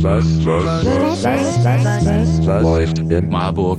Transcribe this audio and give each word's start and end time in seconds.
Was, 0.00 0.44
was, 0.44 0.84
was, 0.84 1.24
was, 1.24 1.64
was, 1.64 2.04
was, 2.04 2.46
was 2.46 2.62
läuft 2.64 2.98
in 2.98 3.28
Marburg? 3.28 3.78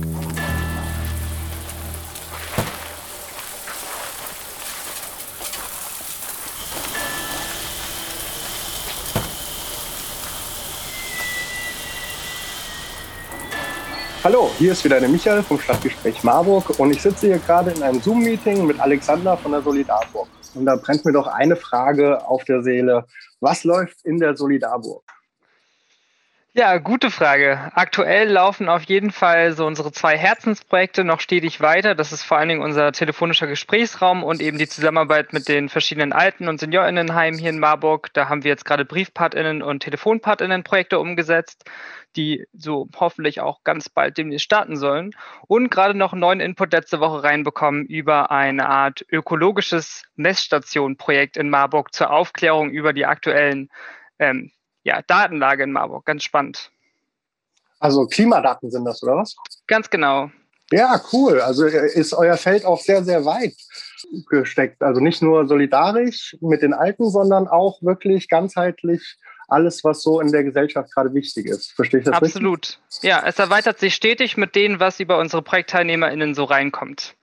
Hallo, 14.24 14.50
hier 14.56 14.72
ist 14.72 14.82
wieder 14.82 14.98
der 14.98 15.10
Michael 15.10 15.42
vom 15.42 15.60
Stadtgespräch 15.60 16.24
Marburg 16.24 16.80
und 16.80 16.92
ich 16.92 17.02
sitze 17.02 17.26
hier 17.26 17.38
gerade 17.38 17.72
in 17.72 17.82
einem 17.82 18.00
Zoom-Meeting 18.00 18.66
mit 18.66 18.80
Alexander 18.80 19.36
von 19.36 19.52
der 19.52 19.60
Solidarburg. 19.60 20.28
Und 20.54 20.64
da 20.64 20.76
brennt 20.76 21.04
mir 21.04 21.12
doch 21.12 21.26
eine 21.26 21.56
Frage 21.56 22.26
auf 22.26 22.42
der 22.44 22.62
Seele. 22.62 23.04
Was 23.40 23.64
läuft 23.64 24.02
in 24.06 24.18
der 24.18 24.34
Solidarburg? 24.34 25.04
Ja, 26.58 26.78
gute 26.78 27.10
Frage. 27.10 27.70
Aktuell 27.74 28.30
laufen 28.30 28.70
auf 28.70 28.84
jeden 28.84 29.10
Fall 29.10 29.52
so 29.52 29.66
unsere 29.66 29.92
zwei 29.92 30.16
Herzensprojekte 30.16 31.04
noch 31.04 31.20
stetig 31.20 31.60
weiter. 31.60 31.94
Das 31.94 32.12
ist 32.12 32.22
vor 32.22 32.38
allen 32.38 32.48
Dingen 32.48 32.62
unser 32.62 32.92
telefonischer 32.92 33.46
Gesprächsraum 33.46 34.24
und 34.24 34.40
eben 34.40 34.56
die 34.56 34.66
Zusammenarbeit 34.66 35.34
mit 35.34 35.48
den 35.48 35.68
verschiedenen 35.68 36.14
Alten- 36.14 36.48
und 36.48 36.58
Seniorinnenheimen 36.58 37.38
hier 37.38 37.50
in 37.50 37.58
Marburg. 37.58 38.08
Da 38.14 38.30
haben 38.30 38.42
wir 38.42 38.48
jetzt 38.48 38.64
gerade 38.64 38.86
Briefpartinnen 38.86 39.60
und 39.60 39.80
Telefonpartinnen 39.80 40.64
Projekte 40.64 40.98
umgesetzt, 40.98 41.66
die 42.16 42.46
so 42.54 42.88
hoffentlich 42.96 43.42
auch 43.42 43.62
ganz 43.62 43.90
bald 43.90 44.16
demnächst 44.16 44.46
starten 44.46 44.78
sollen. 44.78 45.10
Und 45.48 45.70
gerade 45.70 45.92
noch 45.92 46.12
einen 46.12 46.22
neuen 46.22 46.40
Input 46.40 46.72
letzte 46.72 47.00
Woche 47.00 47.22
reinbekommen 47.22 47.84
über 47.84 48.30
eine 48.30 48.66
Art 48.66 49.04
ökologisches 49.10 50.04
Messstation-Projekt 50.14 51.36
in 51.36 51.50
Marburg 51.50 51.92
zur 51.92 52.10
Aufklärung 52.10 52.70
über 52.70 52.94
die 52.94 53.04
aktuellen 53.04 53.68
ähm, 54.18 54.52
ja, 54.86 55.02
Datenlage 55.02 55.64
in 55.64 55.72
Marburg. 55.72 56.06
Ganz 56.06 56.22
spannend. 56.22 56.70
Also 57.80 58.06
Klimadaten 58.06 58.70
sind 58.70 58.84
das, 58.84 59.02
oder 59.02 59.16
was? 59.16 59.36
Ganz 59.66 59.90
genau. 59.90 60.30
Ja, 60.70 61.00
cool. 61.12 61.40
Also 61.40 61.66
ist 61.66 62.14
euer 62.14 62.36
Feld 62.36 62.64
auch 62.64 62.80
sehr, 62.80 63.04
sehr 63.04 63.24
weit 63.24 63.54
gesteckt. 64.28 64.82
Also 64.82 65.00
nicht 65.00 65.22
nur 65.22 65.46
solidarisch 65.46 66.36
mit 66.40 66.62
den 66.62 66.72
Alten, 66.72 67.10
sondern 67.10 67.48
auch 67.48 67.82
wirklich 67.82 68.28
ganzheitlich 68.28 69.16
alles, 69.48 69.84
was 69.84 70.02
so 70.02 70.20
in 70.20 70.32
der 70.32 70.44
Gesellschaft 70.44 70.92
gerade 70.92 71.12
wichtig 71.14 71.46
ist. 71.46 71.72
Verstehe 71.72 72.00
ich 72.00 72.06
das 72.06 72.14
Absolut. 72.14 72.80
Richtig? 72.90 73.08
Ja, 73.08 73.22
es 73.26 73.38
erweitert 73.38 73.78
sich 73.78 73.94
stetig 73.94 74.36
mit 74.36 74.54
dem, 74.54 74.80
was 74.80 74.98
über 74.98 75.18
unsere 75.18 75.42
ProjektteilnehmerInnen 75.42 76.34
so 76.34 76.44
reinkommt. 76.44 77.14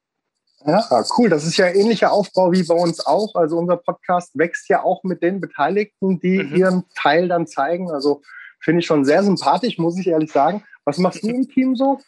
Ja, 0.66 1.04
cool. 1.18 1.30
Das 1.30 1.46
ist 1.46 1.58
ja 1.58 1.68
ähnlicher 1.68 2.12
Aufbau 2.12 2.52
wie 2.52 2.64
bei 2.64 2.76
uns 2.76 3.06
auch. 3.06 3.36
Also 3.36 3.58
unser 3.58 3.78
Podcast 3.78 4.38
wächst 4.38 4.70
ja 4.70 4.84
auch 4.84 5.04
mit 5.04 5.22
den 5.22 5.42
Beteiligten, 5.42 6.20
die 6.20 6.44
mhm. 6.44 6.56
ihren 6.56 6.84
Teil 6.96 7.28
dann 7.28 7.48
zeigen. 7.48 7.92
Also 7.92 8.22
finde 8.60 8.80
ich 8.80 8.86
schon 8.86 9.06
sehr 9.06 9.24
sympathisch, 9.24 9.78
muss 9.78 9.98
ich 9.98 10.08
ehrlich 10.08 10.32
sagen. 10.32 10.64
Was 10.86 10.98
machst 10.98 11.24
du 11.24 11.28
im 11.36 11.50
Team 11.50 11.76
so? 11.76 12.00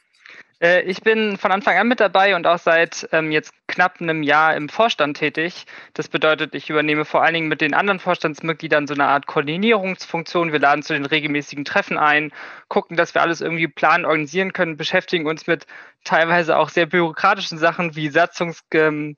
Äh, 0.62 0.82
ich 0.84 1.02
bin 1.02 1.38
von 1.38 1.52
Anfang 1.52 1.78
an 1.78 1.88
mit 1.88 2.00
dabei 2.00 2.36
und 2.36 2.48
auch 2.48 2.58
seit 2.58 3.08
ähm, 3.12 3.32
jetzt 3.32 3.54
knapp 3.68 4.00
einem 4.00 4.24
Jahr 4.24 4.56
im 4.56 4.70
Vorstand 4.70 5.18
tätig. 5.18 5.66
Das 5.94 6.08
bedeutet, 6.08 6.56
ich 6.56 6.70
übernehme 6.70 7.06
vor 7.06 7.24
allen 7.24 7.34
Dingen 7.34 7.48
mit 7.48 7.62
den 7.62 7.74
anderen 7.74 8.00
Vorstandsmitgliedern 8.00 8.88
so 8.88 8.94
eine 8.94 9.08
Art 9.08 9.28
Koordinierungsfunktion. 9.28 10.52
Wir 10.52 10.60
laden 10.60 10.84
zu 10.84 10.94
den 10.94 11.06
regelmäßigen 11.06 11.66
Treffen 11.66 11.98
ein, 11.98 12.32
gucken, 12.68 12.98
dass 12.98 13.14
wir 13.14 13.22
alles 13.22 13.42
irgendwie 13.42 13.68
planen, 13.68 14.06
organisieren 14.06 14.54
können, 14.54 14.78
beschäftigen 14.78 15.28
uns 15.28 15.48
mit 15.48 15.66
teilweise 16.04 16.58
auch 16.58 16.70
sehr 16.70 16.86
bürokratischen 16.86 17.58
Sachen 17.58 17.96
wie 17.96 18.10
Satzungs 18.10 18.64
ähm, 18.74 19.18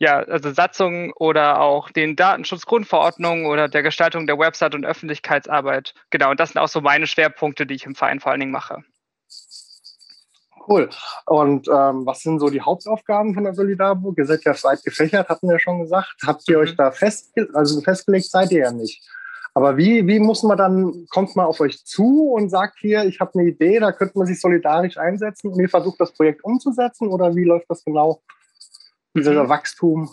ja, 0.00 0.18
also 0.20 0.52
Satzungen 0.52 1.12
oder 1.16 1.60
auch 1.60 1.90
den 1.90 2.14
Datenschutzgrundverordnungen 2.14 3.46
oder 3.46 3.68
der 3.68 3.82
Gestaltung 3.82 4.26
der 4.26 4.38
Website 4.38 4.74
und 4.74 4.86
Öffentlichkeitsarbeit. 4.86 5.94
Genau, 6.10 6.30
und 6.30 6.40
das 6.40 6.50
sind 6.50 6.60
auch 6.60 6.68
so 6.68 6.80
meine 6.80 7.06
Schwerpunkte, 7.06 7.66
die 7.66 7.74
ich 7.74 7.84
im 7.84 7.96
Verein 7.96 8.20
vor 8.20 8.30
allen 8.30 8.40
Dingen 8.40 8.52
mache. 8.52 8.84
Cool. 10.68 10.90
Und 11.24 11.66
ähm, 11.68 12.04
was 12.04 12.20
sind 12.20 12.40
so 12.40 12.50
die 12.50 12.60
Hauptaufgaben 12.60 13.34
von 13.34 13.44
der 13.44 13.54
Solidarburg? 13.54 14.18
Ihr 14.18 14.26
seid 14.26 14.44
ja 14.44 14.52
weit 14.62 14.84
gefächert, 14.84 15.28
hatten 15.28 15.48
wir 15.48 15.58
schon 15.58 15.80
gesagt. 15.80 16.14
Habt 16.26 16.48
ihr 16.48 16.58
euch 16.58 16.72
mhm. 16.72 16.76
da 16.76 16.90
festgelegt? 16.90 17.54
Also 17.54 17.80
festgelegt 17.80 18.30
seid 18.30 18.50
ihr 18.50 18.60
ja 18.60 18.72
nicht. 18.72 19.02
Aber 19.54 19.76
wie, 19.76 20.06
wie 20.06 20.20
muss 20.20 20.42
man 20.42 20.58
dann, 20.58 21.06
kommt 21.10 21.34
man 21.36 21.46
auf 21.46 21.60
euch 21.60 21.84
zu 21.84 22.32
und 22.32 22.50
sagt 22.50 22.78
hier, 22.80 23.04
ich 23.04 23.18
habe 23.18 23.38
eine 23.38 23.48
Idee, 23.48 23.80
da 23.80 23.92
könnte 23.92 24.18
man 24.18 24.26
sich 24.26 24.40
solidarisch 24.40 24.98
einsetzen 24.98 25.50
und 25.50 25.58
ihr 25.58 25.68
versucht 25.68 26.00
das 26.00 26.12
Projekt 26.12 26.44
umzusetzen 26.44 27.08
oder 27.08 27.34
wie 27.34 27.44
läuft 27.44 27.66
das 27.68 27.84
genau, 27.84 28.20
dieser 29.14 29.44
mhm. 29.44 29.48
Wachstum? 29.48 30.10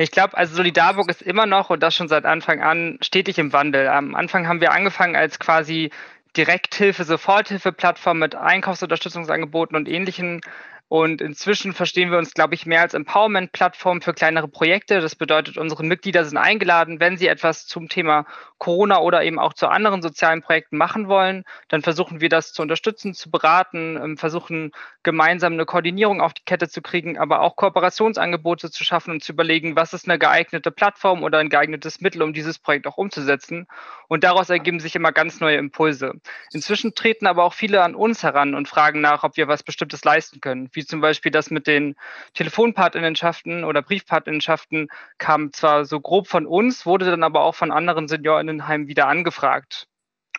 Ich 0.00 0.12
glaube, 0.12 0.36
also 0.36 0.54
Solidarburg 0.54 1.10
ist 1.10 1.22
immer 1.22 1.44
noch 1.44 1.70
und 1.70 1.82
das 1.82 1.94
schon 1.94 2.06
seit 2.06 2.24
Anfang 2.24 2.62
an 2.62 2.98
stetig 3.02 3.38
im 3.38 3.52
Wandel. 3.52 3.88
Am 3.88 4.14
Anfang 4.14 4.46
haben 4.46 4.60
wir 4.60 4.70
angefangen 4.70 5.16
als 5.16 5.40
quasi 5.40 5.90
Direkthilfe, 6.38 7.02
Soforthilfe-Plattform 7.04 8.20
mit 8.20 8.36
Einkaufsunterstützungsangeboten 8.36 9.76
und 9.76 9.88
ähnlichen 9.88 10.40
und 10.88 11.20
inzwischen 11.20 11.74
verstehen 11.74 12.10
wir 12.10 12.16
uns, 12.16 12.32
glaube 12.32 12.54
ich, 12.54 12.64
mehr 12.64 12.80
als 12.80 12.94
Empowerment-Plattform 12.94 14.00
für 14.00 14.14
kleinere 14.14 14.48
Projekte. 14.48 15.00
Das 15.00 15.16
bedeutet, 15.16 15.58
unsere 15.58 15.84
Mitglieder 15.84 16.24
sind 16.24 16.38
eingeladen, 16.38 16.98
wenn 16.98 17.18
sie 17.18 17.28
etwas 17.28 17.66
zum 17.66 17.90
Thema 17.90 18.24
Corona 18.56 19.00
oder 19.00 19.22
eben 19.22 19.38
auch 19.38 19.52
zu 19.52 19.68
anderen 19.68 20.00
sozialen 20.00 20.40
Projekten 20.40 20.78
machen 20.78 21.06
wollen, 21.06 21.44
dann 21.68 21.82
versuchen 21.82 22.22
wir 22.22 22.30
das 22.30 22.54
zu 22.54 22.62
unterstützen, 22.62 23.12
zu 23.12 23.30
beraten, 23.30 23.98
ähm, 24.02 24.16
versuchen 24.16 24.72
gemeinsam 25.02 25.52
eine 25.52 25.66
Koordinierung 25.66 26.22
auf 26.22 26.32
die 26.32 26.44
Kette 26.44 26.68
zu 26.68 26.80
kriegen, 26.80 27.18
aber 27.18 27.42
auch 27.42 27.56
Kooperationsangebote 27.56 28.70
zu 28.70 28.82
schaffen 28.82 29.12
und 29.12 29.22
zu 29.22 29.32
überlegen, 29.32 29.76
was 29.76 29.92
ist 29.92 30.08
eine 30.08 30.18
geeignete 30.18 30.70
Plattform 30.70 31.22
oder 31.22 31.38
ein 31.38 31.50
geeignetes 31.50 32.00
Mittel, 32.00 32.22
um 32.22 32.32
dieses 32.32 32.58
Projekt 32.58 32.86
auch 32.86 32.96
umzusetzen. 32.96 33.66
Und 34.08 34.24
daraus 34.24 34.48
ergeben 34.48 34.80
sich 34.80 34.96
immer 34.96 35.12
ganz 35.12 35.40
neue 35.40 35.58
Impulse. 35.58 36.14
Inzwischen 36.52 36.94
treten 36.94 37.26
aber 37.26 37.44
auch 37.44 37.52
viele 37.52 37.82
an 37.82 37.94
uns 37.94 38.22
heran 38.22 38.54
und 38.54 38.68
fragen 38.68 39.02
nach, 39.02 39.22
ob 39.22 39.36
wir 39.36 39.48
was 39.48 39.62
Bestimmtes 39.62 40.02
leisten 40.02 40.40
können 40.40 40.70
wie 40.78 40.86
zum 40.86 41.00
Beispiel 41.00 41.32
das 41.32 41.50
mit 41.50 41.66
den 41.66 41.96
Telefonpartnerinnenschaften 42.34 43.64
oder 43.64 43.82
Briefpartnerinnenschaften 43.82 44.88
kam 45.18 45.52
zwar 45.52 45.84
so 45.84 46.00
grob 46.00 46.28
von 46.28 46.46
uns, 46.46 46.86
wurde 46.86 47.06
dann 47.06 47.24
aber 47.24 47.42
auch 47.42 47.56
von 47.56 47.72
anderen 47.72 48.06
Seniorinnenheimen 48.06 48.86
wieder 48.86 49.08
angefragt. 49.08 49.88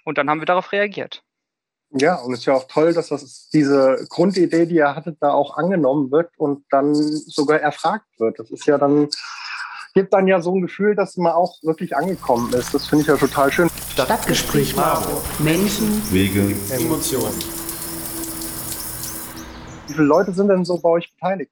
Und 0.05 0.17
dann 0.17 0.29
haben 0.29 0.39
wir 0.39 0.45
darauf 0.45 0.71
reagiert. 0.71 1.23
Ja, 1.91 2.15
und 2.15 2.33
es 2.33 2.39
ist 2.39 2.45
ja 2.45 2.53
auch 2.53 2.67
toll, 2.67 2.93
dass 2.93 3.09
das 3.09 3.49
diese 3.51 4.05
Grundidee, 4.09 4.65
die 4.65 4.75
ihr 4.75 4.95
hattet, 4.95 5.17
da 5.19 5.31
auch 5.31 5.57
angenommen 5.57 6.11
wird 6.11 6.29
und 6.37 6.63
dann 6.69 6.93
sogar 6.95 7.59
erfragt 7.59 8.05
wird. 8.17 8.39
Das 8.39 8.49
ist 8.49 8.65
ja 8.65 8.77
dann, 8.77 9.09
gibt 9.93 10.13
dann 10.13 10.27
ja 10.27 10.39
so 10.41 10.55
ein 10.55 10.61
Gefühl, 10.61 10.95
dass 10.95 11.17
man 11.17 11.33
auch 11.33 11.57
wirklich 11.63 11.97
angekommen 11.97 12.53
ist. 12.53 12.73
Das 12.73 12.87
finde 12.87 13.01
ich 13.01 13.07
ja 13.07 13.17
total 13.17 13.51
schön. 13.51 13.69
Stadtgespräch 13.91 14.75
Marburg. 14.75 15.23
Menschen, 15.39 16.01
Wege, 16.13 16.55
Emotionen. 16.71 17.58
Wie 19.89 19.93
viele 19.95 20.05
Leute 20.05 20.31
sind 20.33 20.49
denn 20.49 20.65
so 20.65 20.79
bei 20.79 20.89
euch 20.89 21.11
beteiligt? 21.11 21.51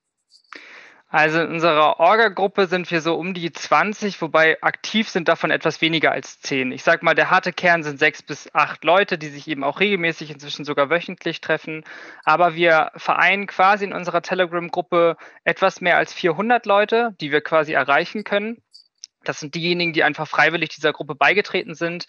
Also 1.10 1.40
in 1.40 1.54
unserer 1.54 2.00
Orga-Gruppe 2.00 2.68
sind 2.68 2.92
wir 2.92 3.02
so 3.02 3.16
um 3.16 3.34
die 3.34 3.52
20, 3.52 4.22
wobei 4.22 4.62
aktiv 4.62 5.10
sind 5.10 5.28
davon 5.28 5.50
etwas 5.52 5.82
weniger 5.82 6.12
als 6.12 6.40
10. 6.42 6.72
Ich 6.72 6.84
sage 6.84 7.04
mal, 7.04 7.16
der 7.16 7.32
harte 7.32 7.52
Kern 7.52 7.82
sind 7.82 7.98
sechs 7.98 8.22
bis 8.22 8.54
acht 8.54 8.84
Leute, 8.84 9.18
die 9.18 9.30
sich 9.30 9.48
eben 9.48 9.64
auch 9.64 9.80
regelmäßig, 9.80 10.30
inzwischen 10.30 10.66
sogar 10.66 10.90
wöchentlich 10.92 11.42
treffen. 11.42 11.84
Aber 12.26 12.54
wir 12.54 12.92
vereinen 12.96 13.48
quasi 13.48 13.86
in 13.86 13.94
unserer 13.94 14.22
Telegram-Gruppe 14.22 15.18
etwas 15.44 15.82
mehr 15.82 15.98
als 15.98 16.14
400 16.14 16.66
Leute, 16.68 17.16
die 17.20 17.32
wir 17.32 17.42
quasi 17.42 17.72
erreichen 17.72 18.24
können. 18.24 18.62
Das 19.24 19.40
sind 19.40 19.56
diejenigen, 19.56 19.94
die 19.94 20.04
einfach 20.04 20.28
freiwillig 20.28 20.70
dieser 20.70 20.94
Gruppe 20.94 21.16
beigetreten 21.16 21.74
sind 21.74 22.06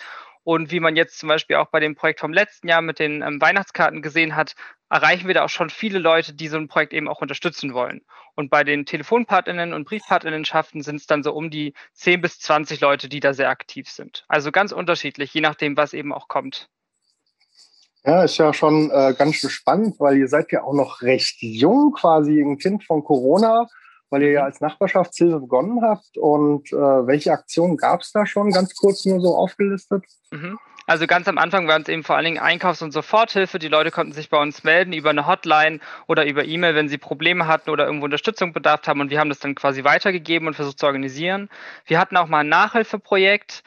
und 0.48 0.70
wie 0.70 0.80
man 0.80 0.96
jetzt 0.96 1.18
zum 1.18 1.28
Beispiel 1.28 1.56
auch 1.56 1.66
bei 1.66 1.78
dem 1.78 1.94
Projekt 1.94 2.20
vom 2.20 2.32
letzten 2.32 2.68
Jahr 2.68 2.80
mit 2.80 2.98
den 2.98 3.20
ähm, 3.20 3.38
Weihnachtskarten 3.38 4.00
gesehen 4.00 4.34
hat, 4.34 4.54
erreichen 4.88 5.26
wir 5.26 5.34
da 5.34 5.44
auch 5.44 5.50
schon 5.50 5.68
viele 5.68 5.98
Leute, 5.98 6.32
die 6.32 6.48
so 6.48 6.56
ein 6.56 6.68
Projekt 6.68 6.94
eben 6.94 7.06
auch 7.06 7.20
unterstützen 7.20 7.74
wollen. 7.74 8.00
Und 8.34 8.48
bei 8.48 8.64
den 8.64 8.86
Telefonpartnerinnen 8.86 9.74
und 9.74 9.84
Briefpartnerinnenschaften 9.84 10.80
sind 10.80 10.96
es 10.96 11.06
dann 11.06 11.22
so 11.22 11.34
um 11.34 11.50
die 11.50 11.74
10 11.92 12.22
bis 12.22 12.40
20 12.40 12.80
Leute, 12.80 13.10
die 13.10 13.20
da 13.20 13.34
sehr 13.34 13.50
aktiv 13.50 13.90
sind. 13.90 14.24
Also 14.26 14.50
ganz 14.50 14.72
unterschiedlich, 14.72 15.34
je 15.34 15.42
nachdem, 15.42 15.76
was 15.76 15.92
eben 15.92 16.14
auch 16.14 16.28
kommt. 16.28 16.70
Ja, 18.06 18.22
ist 18.24 18.38
ja 18.38 18.54
schon 18.54 18.90
äh, 18.90 19.12
ganz 19.18 19.34
schön 19.34 19.50
spannend, 19.50 20.00
weil 20.00 20.16
ihr 20.16 20.28
seid 20.28 20.50
ja 20.50 20.62
auch 20.62 20.72
noch 20.72 21.02
recht 21.02 21.42
jung, 21.42 21.92
quasi 21.92 22.40
ein 22.40 22.56
Kind 22.56 22.84
von 22.84 23.04
Corona 23.04 23.68
weil 24.10 24.22
ihr 24.22 24.32
ja 24.32 24.40
mhm. 24.40 24.46
als 24.46 24.60
Nachbarschaftshilfe 24.60 25.40
begonnen 25.40 25.82
habt. 25.82 26.16
Und 26.16 26.72
äh, 26.72 26.76
welche 26.76 27.32
Aktionen 27.32 27.76
gab 27.76 28.00
es 28.00 28.12
da 28.12 28.26
schon? 28.26 28.50
Ganz 28.50 28.74
kurz 28.74 29.04
nur 29.04 29.20
so 29.20 29.36
aufgelistet. 29.36 30.04
Mhm. 30.30 30.58
Also 30.88 31.06
ganz 31.06 31.28
am 31.28 31.36
Anfang 31.36 31.68
waren 31.68 31.82
es 31.82 31.88
eben 31.88 32.02
vor 32.02 32.16
allen 32.16 32.24
Dingen 32.24 32.38
Einkaufs- 32.38 32.80
und 32.80 32.92
Soforthilfe. 32.92 33.58
Die 33.58 33.68
Leute 33.68 33.90
konnten 33.90 34.14
sich 34.14 34.30
bei 34.30 34.40
uns 34.40 34.64
melden 34.64 34.94
über 34.94 35.10
eine 35.10 35.26
Hotline 35.26 35.80
oder 36.06 36.24
über 36.24 36.46
E-Mail, 36.46 36.74
wenn 36.74 36.88
sie 36.88 36.96
Probleme 36.96 37.46
hatten 37.46 37.68
oder 37.68 37.84
irgendwo 37.84 38.06
Unterstützung 38.06 38.54
bedarf 38.54 38.86
haben. 38.86 39.02
Und 39.02 39.10
wir 39.10 39.20
haben 39.20 39.28
das 39.28 39.38
dann 39.38 39.54
quasi 39.54 39.84
weitergegeben 39.84 40.48
und 40.48 40.54
versucht 40.54 40.78
zu 40.78 40.86
organisieren. 40.86 41.50
Wir 41.84 42.00
hatten 42.00 42.16
auch 42.16 42.26
mal 42.26 42.38
ein 42.38 42.48
Nachhilfeprojekt. 42.48 43.64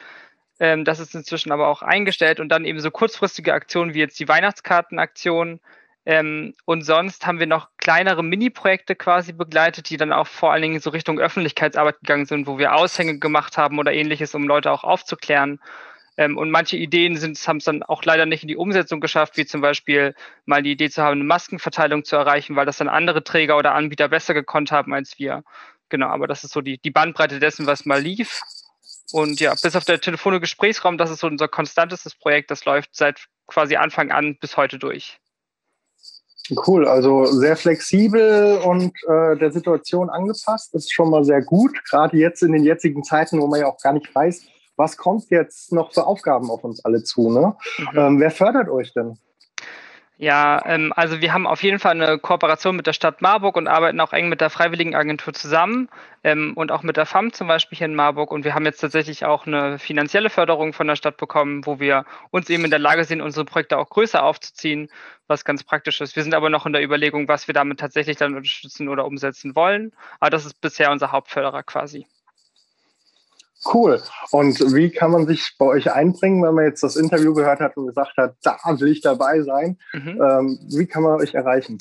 Ähm, 0.58 0.84
das 0.84 0.98
ist 0.98 1.14
inzwischen 1.14 1.52
aber 1.52 1.68
auch 1.68 1.82
eingestellt. 1.82 2.40
Und 2.40 2.48
dann 2.48 2.64
eben 2.64 2.80
so 2.80 2.90
kurzfristige 2.90 3.54
Aktionen 3.54 3.94
wie 3.94 4.00
jetzt 4.00 4.18
die 4.18 4.26
Weihnachtskartenaktion 4.26 5.60
ähm, 6.04 6.54
und 6.64 6.82
sonst 6.82 7.26
haben 7.26 7.38
wir 7.38 7.46
noch 7.46 7.68
kleinere 7.78 8.24
Mini-Projekte 8.24 8.96
quasi 8.96 9.32
begleitet, 9.32 9.88
die 9.88 9.96
dann 9.96 10.12
auch 10.12 10.26
vor 10.26 10.52
allen 10.52 10.62
Dingen 10.62 10.80
so 10.80 10.90
Richtung 10.90 11.20
Öffentlichkeitsarbeit 11.20 12.00
gegangen 12.00 12.26
sind, 12.26 12.46
wo 12.46 12.58
wir 12.58 12.74
Aushänge 12.74 13.18
gemacht 13.18 13.56
haben 13.56 13.78
oder 13.78 13.92
ähnliches, 13.92 14.34
um 14.34 14.48
Leute 14.48 14.72
auch 14.72 14.82
aufzuklären. 14.82 15.60
Ähm, 16.16 16.36
und 16.36 16.50
manche 16.50 16.76
Ideen 16.76 17.16
haben 17.16 17.56
es 17.58 17.64
dann 17.64 17.82
auch 17.84 18.02
leider 18.04 18.26
nicht 18.26 18.42
in 18.42 18.48
die 18.48 18.56
Umsetzung 18.56 19.00
geschafft, 19.00 19.36
wie 19.36 19.46
zum 19.46 19.60
Beispiel 19.60 20.14
mal 20.44 20.62
die 20.62 20.72
Idee 20.72 20.90
zu 20.90 21.02
haben, 21.02 21.12
eine 21.12 21.24
Maskenverteilung 21.24 22.04
zu 22.04 22.16
erreichen, 22.16 22.56
weil 22.56 22.66
das 22.66 22.78
dann 22.78 22.88
andere 22.88 23.22
Träger 23.22 23.56
oder 23.56 23.74
Anbieter 23.74 24.08
besser 24.08 24.34
gekonnt 24.34 24.72
haben 24.72 24.92
als 24.92 25.18
wir. 25.18 25.44
Genau, 25.88 26.08
aber 26.08 26.26
das 26.26 26.42
ist 26.42 26.52
so 26.52 26.62
die, 26.62 26.78
die 26.78 26.90
Bandbreite 26.90 27.38
dessen, 27.38 27.66
was 27.66 27.84
mal 27.86 28.00
lief. 28.00 28.40
Und 29.12 29.40
ja, 29.40 29.54
bis 29.62 29.76
auf 29.76 29.84
der 29.84 30.00
Telefone 30.00 30.40
Gesprächsraum, 30.40 30.98
das 30.98 31.10
ist 31.10 31.20
so 31.20 31.26
unser 31.26 31.48
konstantestes 31.48 32.14
Projekt, 32.14 32.50
das 32.50 32.64
läuft 32.64 32.96
seit 32.96 33.26
quasi 33.46 33.76
Anfang 33.76 34.10
an 34.10 34.36
bis 34.38 34.56
heute 34.56 34.78
durch. 34.78 35.18
Cool, 36.66 36.88
also 36.88 37.24
sehr 37.26 37.56
flexibel 37.56 38.58
und 38.64 38.92
äh, 39.08 39.36
der 39.36 39.52
Situation 39.52 40.10
angepasst. 40.10 40.74
Ist 40.74 40.92
schon 40.92 41.10
mal 41.10 41.24
sehr 41.24 41.40
gut, 41.40 41.72
gerade 41.88 42.16
jetzt 42.16 42.42
in 42.42 42.52
den 42.52 42.64
jetzigen 42.64 43.04
Zeiten, 43.04 43.40
wo 43.40 43.46
man 43.46 43.60
ja 43.60 43.66
auch 43.66 43.78
gar 43.78 43.92
nicht 43.92 44.12
weiß, 44.12 44.46
was 44.76 44.96
kommt 44.96 45.30
jetzt 45.30 45.72
noch 45.72 45.92
für 45.92 46.04
Aufgaben 46.04 46.50
auf 46.50 46.64
uns 46.64 46.84
alle 46.84 47.04
zu. 47.04 47.30
Ne? 47.30 47.54
Mhm. 47.78 47.98
Ähm, 47.98 48.20
wer 48.20 48.30
fördert 48.30 48.68
euch 48.68 48.92
denn? 48.92 49.18
Ja, 50.22 50.62
ähm, 50.66 50.92
also 50.94 51.20
wir 51.20 51.32
haben 51.32 51.48
auf 51.48 51.64
jeden 51.64 51.80
Fall 51.80 52.00
eine 52.00 52.16
Kooperation 52.16 52.76
mit 52.76 52.86
der 52.86 52.92
Stadt 52.92 53.22
Marburg 53.22 53.56
und 53.56 53.66
arbeiten 53.66 53.98
auch 53.98 54.12
eng 54.12 54.28
mit 54.28 54.40
der 54.40 54.50
Freiwilligenagentur 54.50 55.34
zusammen 55.34 55.88
ähm, 56.22 56.52
und 56.54 56.70
auch 56.70 56.84
mit 56.84 56.96
der 56.96 57.06
FAM 57.06 57.32
zum 57.32 57.48
Beispiel 57.48 57.76
hier 57.76 57.86
in 57.86 57.96
Marburg. 57.96 58.30
Und 58.30 58.44
wir 58.44 58.54
haben 58.54 58.64
jetzt 58.64 58.78
tatsächlich 58.78 59.24
auch 59.24 59.48
eine 59.48 59.80
finanzielle 59.80 60.30
Förderung 60.30 60.74
von 60.74 60.86
der 60.86 60.94
Stadt 60.94 61.16
bekommen, 61.16 61.66
wo 61.66 61.80
wir 61.80 62.04
uns 62.30 62.48
eben 62.50 62.64
in 62.64 62.70
der 62.70 62.78
Lage 62.78 63.02
sind, 63.04 63.20
unsere 63.20 63.44
Projekte 63.44 63.78
auch 63.78 63.90
größer 63.90 64.22
aufzuziehen, 64.22 64.90
was 65.26 65.44
ganz 65.44 65.64
praktisch 65.64 66.00
ist. 66.00 66.14
Wir 66.14 66.22
sind 66.22 66.34
aber 66.34 66.50
noch 66.50 66.66
in 66.66 66.72
der 66.72 66.84
Überlegung, 66.84 67.26
was 67.26 67.48
wir 67.48 67.54
damit 67.54 67.80
tatsächlich 67.80 68.16
dann 68.16 68.36
unterstützen 68.36 68.88
oder 68.88 69.06
umsetzen 69.06 69.56
wollen. 69.56 69.90
Aber 70.20 70.30
das 70.30 70.46
ist 70.46 70.60
bisher 70.60 70.92
unser 70.92 71.10
Hauptförderer 71.10 71.64
quasi. 71.64 72.06
Cool. 73.64 74.02
Und 74.30 74.58
wie 74.74 74.90
kann 74.90 75.12
man 75.12 75.26
sich 75.26 75.54
bei 75.58 75.66
euch 75.66 75.92
einbringen, 75.92 76.42
wenn 76.42 76.54
man 76.54 76.64
jetzt 76.64 76.82
das 76.82 76.96
Interview 76.96 77.32
gehört 77.32 77.60
hat 77.60 77.76
und 77.76 77.86
gesagt 77.86 78.16
hat, 78.16 78.34
da 78.42 78.56
will 78.64 78.90
ich 78.90 79.00
dabei 79.00 79.42
sein? 79.42 79.78
Mhm. 79.92 80.20
Ähm, 80.20 80.58
wie 80.74 80.86
kann 80.86 81.02
man 81.02 81.20
euch 81.20 81.34
erreichen? 81.34 81.78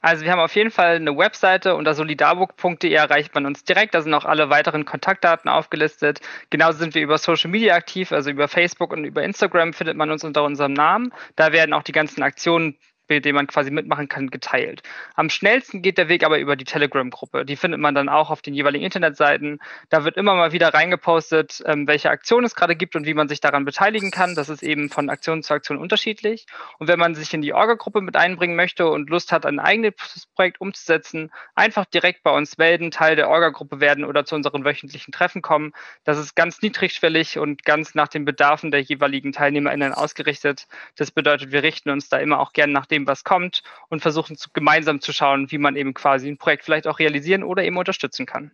Also 0.00 0.24
wir 0.24 0.32
haben 0.32 0.40
auf 0.40 0.54
jeden 0.56 0.72
Fall 0.72 0.96
eine 0.96 1.16
Webseite 1.16 1.76
unter 1.76 1.94
solidarburg.de 1.94 2.92
erreicht 2.92 3.34
man 3.36 3.46
uns 3.46 3.62
direkt. 3.62 3.94
Da 3.94 4.02
sind 4.02 4.12
auch 4.14 4.24
alle 4.24 4.50
weiteren 4.50 4.84
Kontaktdaten 4.84 5.48
aufgelistet. 5.48 6.20
Genauso 6.50 6.78
sind 6.78 6.96
wir 6.96 7.02
über 7.02 7.18
Social 7.18 7.50
Media 7.50 7.74
aktiv, 7.76 8.10
also 8.10 8.30
über 8.30 8.48
Facebook 8.48 8.92
und 8.92 9.04
über 9.04 9.22
Instagram 9.22 9.72
findet 9.72 9.96
man 9.96 10.10
uns 10.10 10.24
unter 10.24 10.42
unserem 10.42 10.72
Namen. 10.72 11.12
Da 11.36 11.52
werden 11.52 11.72
auch 11.72 11.84
die 11.84 11.92
ganzen 11.92 12.22
Aktionen 12.22 12.76
den 13.08 13.34
man 13.34 13.46
quasi 13.46 13.70
mitmachen 13.70 14.08
kann, 14.08 14.30
geteilt. 14.30 14.82
Am 15.14 15.28
schnellsten 15.28 15.82
geht 15.82 15.98
der 15.98 16.08
Weg 16.08 16.24
aber 16.24 16.38
über 16.38 16.56
die 16.56 16.64
Telegram-Gruppe. 16.64 17.44
Die 17.44 17.56
findet 17.56 17.80
man 17.80 17.94
dann 17.94 18.08
auch 18.08 18.30
auf 18.30 18.42
den 18.42 18.54
jeweiligen 18.54 18.84
Internetseiten. 18.84 19.60
Da 19.90 20.04
wird 20.04 20.16
immer 20.16 20.34
mal 20.34 20.52
wieder 20.52 20.72
reingepostet, 20.72 21.62
ähm, 21.66 21.86
welche 21.86 22.10
Aktionen 22.10 22.46
es 22.46 22.54
gerade 22.54 22.76
gibt 22.76 22.96
und 22.96 23.06
wie 23.06 23.14
man 23.14 23.28
sich 23.28 23.40
daran 23.40 23.64
beteiligen 23.64 24.10
kann. 24.10 24.34
Das 24.34 24.48
ist 24.48 24.62
eben 24.62 24.88
von 24.88 25.10
Aktion 25.10 25.42
zu 25.42 25.52
Aktion 25.52 25.78
unterschiedlich. 25.78 26.46
Und 26.78 26.88
wenn 26.88 26.98
man 26.98 27.14
sich 27.14 27.34
in 27.34 27.42
die 27.42 27.52
Orga-Gruppe 27.52 28.00
mit 28.00 28.16
einbringen 28.16 28.56
möchte 28.56 28.88
und 28.88 29.10
Lust 29.10 29.32
hat, 29.32 29.46
ein 29.46 29.58
eigenes 29.58 29.94
Projekt 30.34 30.60
umzusetzen, 30.60 31.30
einfach 31.54 31.84
direkt 31.84 32.22
bei 32.22 32.30
uns 32.30 32.58
melden, 32.58 32.90
Teil 32.90 33.16
der 33.16 33.28
Orga-Gruppe 33.28 33.80
werden 33.80 34.04
oder 34.04 34.24
zu 34.24 34.34
unseren 34.34 34.64
wöchentlichen 34.64 35.12
Treffen 35.12 35.42
kommen. 35.42 35.72
Das 36.04 36.18
ist 36.18 36.34
ganz 36.34 36.62
niedrigschwellig 36.62 37.38
und 37.38 37.64
ganz 37.64 37.94
nach 37.94 38.08
den 38.08 38.24
Bedarfen 38.24 38.70
der 38.70 38.80
jeweiligen 38.80 39.32
TeilnehmerInnen 39.32 39.92
ausgerichtet. 39.92 40.66
Das 40.96 41.10
bedeutet, 41.10 41.52
wir 41.52 41.62
richten 41.62 41.90
uns 41.90 42.08
da 42.08 42.18
immer 42.18 42.40
auch 42.40 42.52
gerne 42.52 42.72
nach 42.72 42.86
dem 42.92 43.06
was 43.06 43.24
kommt 43.24 43.62
und 43.88 44.00
versuchen 44.00 44.36
zu, 44.36 44.50
gemeinsam 44.52 45.00
zu 45.00 45.12
schauen, 45.12 45.50
wie 45.50 45.58
man 45.58 45.74
eben 45.74 45.94
quasi 45.94 46.28
ein 46.28 46.38
Projekt 46.38 46.64
vielleicht 46.64 46.86
auch 46.86 47.00
realisieren 47.00 47.42
oder 47.42 47.64
eben 47.64 47.76
unterstützen 47.76 48.26
kann. 48.26 48.52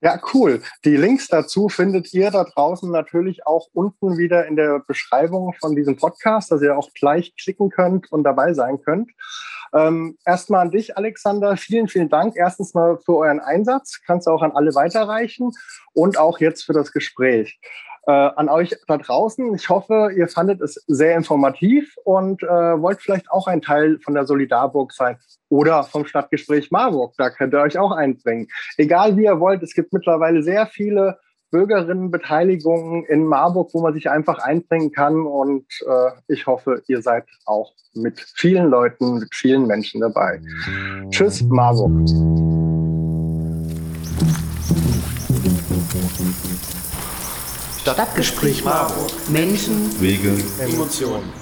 Ja, 0.00 0.20
cool. 0.34 0.60
Die 0.84 0.96
Links 0.96 1.28
dazu 1.28 1.68
findet 1.68 2.12
ihr 2.12 2.32
da 2.32 2.42
draußen 2.42 2.90
natürlich 2.90 3.46
auch 3.46 3.68
unten 3.72 4.18
wieder 4.18 4.46
in 4.48 4.56
der 4.56 4.80
Beschreibung 4.80 5.54
von 5.60 5.76
diesem 5.76 5.96
Podcast, 5.96 6.50
dass 6.50 6.60
ihr 6.60 6.76
auch 6.76 6.90
gleich 6.92 7.36
klicken 7.36 7.70
könnt 7.70 8.10
und 8.10 8.24
dabei 8.24 8.52
sein 8.52 8.80
könnt. 8.82 9.12
Ähm, 9.74 10.18
erstmal 10.24 10.60
an 10.62 10.70
dich, 10.70 10.96
Alexander. 10.96 11.56
Vielen, 11.56 11.88
vielen 11.88 12.08
Dank. 12.08 12.34
Erstens 12.36 12.74
mal 12.74 12.98
für 12.98 13.16
euren 13.16 13.40
Einsatz. 13.40 14.00
Kannst 14.06 14.26
du 14.26 14.30
auch 14.30 14.42
an 14.42 14.52
alle 14.52 14.74
weiterreichen 14.74 15.52
und 15.94 16.18
auch 16.18 16.40
jetzt 16.40 16.64
für 16.64 16.72
das 16.72 16.92
Gespräch. 16.92 17.58
Äh, 18.04 18.10
an 18.10 18.48
euch 18.48 18.74
da 18.88 18.98
draußen. 18.98 19.54
Ich 19.54 19.68
hoffe, 19.68 20.10
ihr 20.16 20.26
fandet 20.26 20.60
es 20.60 20.74
sehr 20.88 21.16
informativ 21.16 21.94
und 22.04 22.42
äh, 22.42 22.46
wollt 22.48 23.00
vielleicht 23.00 23.30
auch 23.30 23.46
ein 23.46 23.62
Teil 23.62 24.00
von 24.00 24.14
der 24.14 24.26
Solidarburg 24.26 24.92
sein 24.92 25.18
oder 25.48 25.84
vom 25.84 26.04
Stadtgespräch 26.04 26.72
Marburg. 26.72 27.14
Da 27.16 27.30
könnt 27.30 27.54
ihr 27.54 27.60
euch 27.60 27.78
auch 27.78 27.92
einbringen. 27.92 28.48
Egal 28.76 29.16
wie 29.16 29.24
ihr 29.24 29.38
wollt, 29.38 29.62
es 29.62 29.74
gibt 29.74 29.92
mittlerweile 29.92 30.42
sehr 30.42 30.66
viele 30.66 31.18
Bürgerinnenbeteiligungen 31.52 33.04
in 33.04 33.26
Marburg, 33.26 33.70
wo 33.72 33.82
man 33.82 33.94
sich 33.94 34.10
einfach 34.10 34.38
einbringen 34.38 34.90
kann. 34.90 35.26
Und 35.26 35.66
äh, 35.86 36.10
ich 36.26 36.46
hoffe, 36.46 36.82
ihr 36.88 37.02
seid 37.02 37.24
auch 37.44 37.72
mit 37.94 38.18
vielen 38.34 38.70
Leuten, 38.70 39.18
mit 39.20 39.32
vielen 39.32 39.66
Menschen 39.66 40.00
dabei. 40.00 40.40
Tschüss, 41.10 41.42
Marburg. 41.42 41.92
Stadtgespräch 47.82 48.64
Marburg. 48.64 49.10
Menschen, 49.28 50.00
Wege, 50.00 50.32
Emotionen. 50.58 51.41